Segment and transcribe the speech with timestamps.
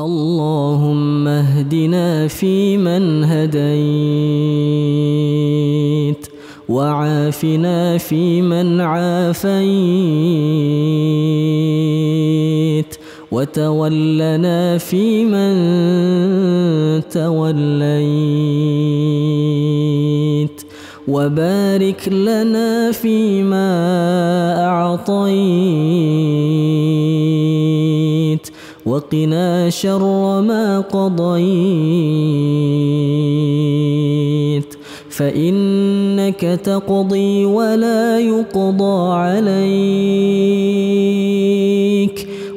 [0.00, 3.58] اللهم اهدنا فيمن هديت
[6.68, 9.58] وعافنا فيمن عافيت
[13.32, 15.58] وتولنا فيمن
[17.10, 17.88] توليت
[21.08, 23.68] وبارك لنا فيما
[24.66, 25.78] أعطيت
[28.88, 31.38] وقنا شر ما قضيت
[35.10, 39.88] فإنك تقضي ولا يقضى عليك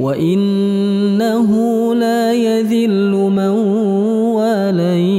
[0.00, 1.50] وإنه
[1.94, 3.48] لا يذل من
[4.36, 5.16] واليت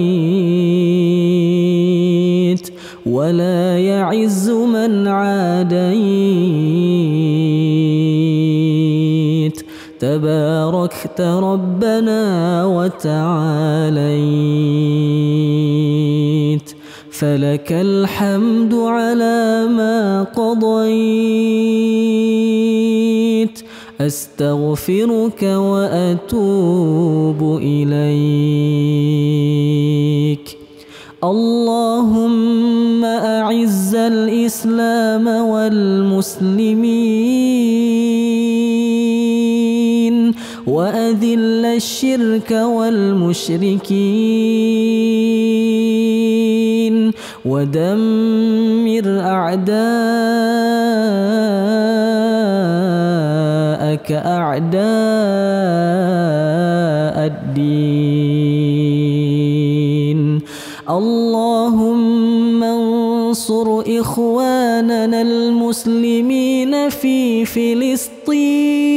[3.06, 6.97] ولا يعز من عاديت.
[10.00, 13.18] تباركت ربنا وتعاليت.
[17.12, 20.68] فلك الحمد على ما قضيت.
[24.02, 28.18] أستغفرك وأتوب إليك.
[31.24, 37.37] اللهم أعز الإسلام والمسلمين.
[40.68, 43.56] وأذل الشرك والمشركين
[47.46, 49.78] ودمر أعداءك
[54.12, 54.88] أعداء
[57.32, 57.88] الدين.
[60.90, 63.68] اللهم انصر
[64.00, 68.97] إخواننا المسلمين في فلسطين.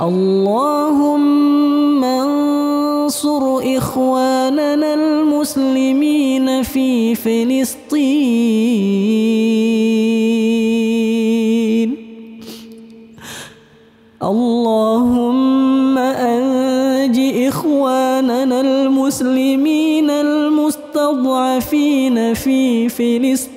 [0.00, 1.24] اللهم
[2.04, 7.90] انصر إخواننا المسلمين في فلسطين.
[14.22, 17.18] اللهم أنج
[17.48, 21.54] إخواننا المسلمين المستضعفين
[22.34, 23.49] في فلسطين.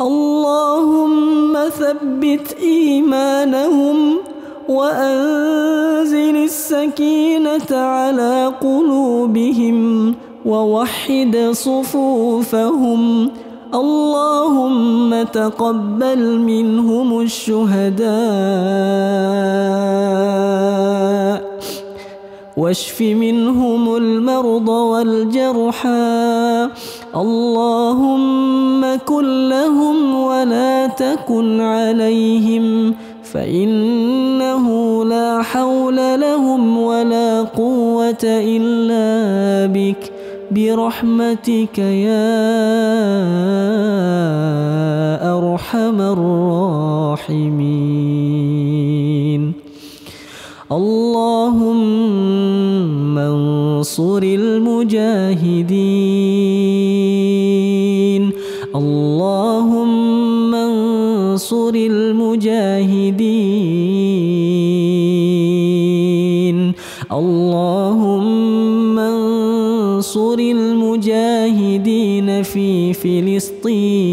[0.00, 4.16] اللهم ثبت إيمانهم
[4.68, 10.14] وأنزل السكينة على قلوبهم
[10.46, 13.30] ووحد صفوفهم.
[13.74, 18.10] اللهم تقبل منهم الشهداء.
[22.60, 26.68] واشف منهم المرضى والجرحى
[27.16, 32.94] اللهم كن لهم ولا تكن عليهم
[33.32, 34.64] فإنه
[35.04, 40.12] لا حول لهم ولا قوة إلا بك.
[40.50, 42.26] برحمتك يا
[45.38, 47.60] أرحم الراحمين.
[50.72, 52.29] اللهم
[53.80, 55.00] انصر المجاهدين.
[58.76, 62.20] اللهم انصر المجاهدين.
[67.12, 74.10] اللهم انصر المجاهدين في فلسطين.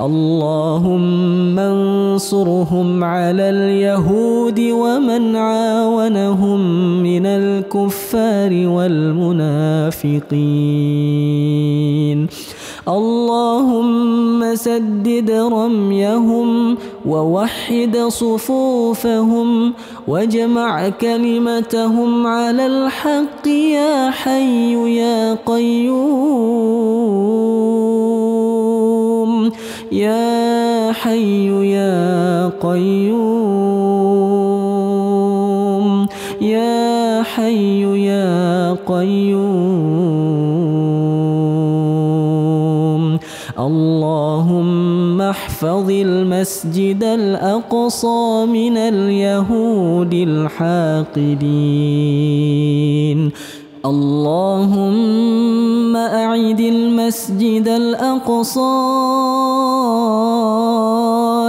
[0.00, 1.37] اللهم
[2.18, 6.60] انصرهم على اليهود ومن عاونهم
[7.02, 10.18] من الكفار والمنافقين.
[12.88, 19.72] اللهم سدد رميهم ووحد صفوفهم
[20.08, 26.88] واجمع كلمتهم على الحق يا حي يا قيوم.
[29.92, 33.28] يا حي يا قيوم
[36.40, 39.48] يا حي يا قيوم.
[43.58, 51.58] اللهم احفظ المسجد الأقصى من اليهود الحاقدين.
[53.84, 55.37] اللهم
[56.38, 58.60] أعد المسجد الأقصى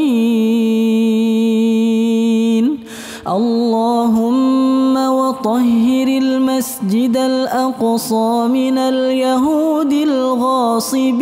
[3.28, 11.22] اللهم وطهر المسجد الأقصى من اليهود الغاصبين.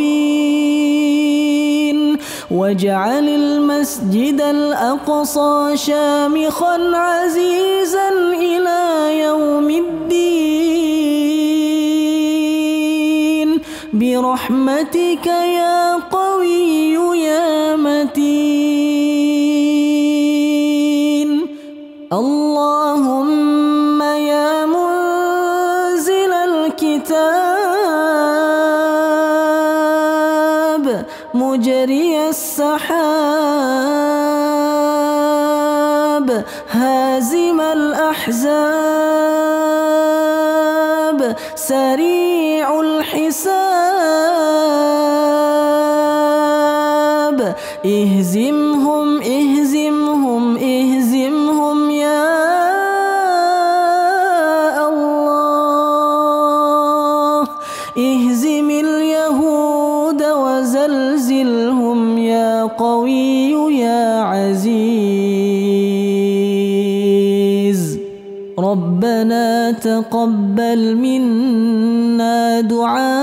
[2.52, 8.82] واجعل المسجد الأقصى شامخا عزيزا إلى
[9.22, 10.69] يوم الدين.
[14.00, 18.80] برحمتك يا قوي يا متين.
[22.14, 27.46] اللهم يا منزل الكتاب
[31.34, 32.80] مجري السحاب
[36.72, 38.80] هازم الأحزاب
[41.56, 43.69] سريع الحساب.
[70.00, 73.20] تقبل منا دعاءنا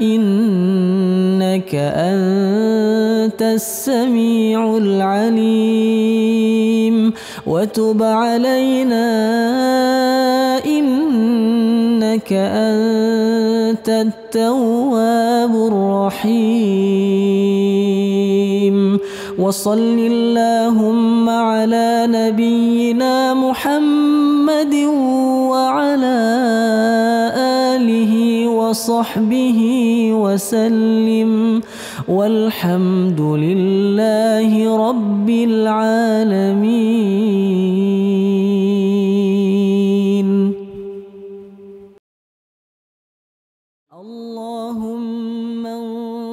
[0.00, 5.92] إنك أنت السميع العليم
[7.46, 9.08] وتب علينا
[10.66, 17.57] إنك أنت التواب الرحيم
[19.38, 24.74] وصل اللهم على نبينا محمد
[25.50, 26.20] وعلى
[27.38, 29.60] آله وصحبه
[30.12, 31.62] وسلم.
[32.08, 36.58] والحمد لله رب العالمين.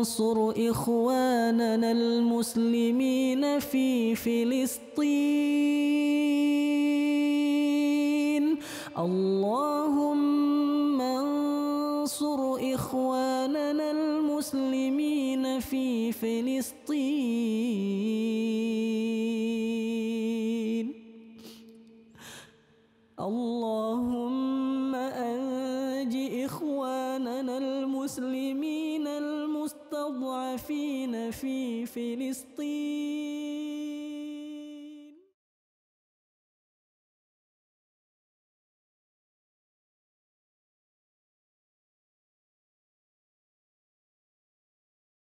[0.06, 4.86] انصر إخواننا المسلمين في فلسطين.
[8.98, 17.95] اللهم انصر إخواننا المسلمين في فلسطين.
[30.58, 33.75] فينا في فلسطين